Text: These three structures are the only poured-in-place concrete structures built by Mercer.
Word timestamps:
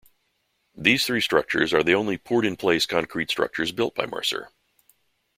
These 0.73 1.05
three 1.05 1.21
structures 1.21 1.73
are 1.75 1.83
the 1.83 1.93
only 1.93 2.17
poured-in-place 2.17 2.87
concrete 2.87 3.29
structures 3.29 3.71
built 3.71 3.93
by 3.93 4.07
Mercer. 4.07 4.49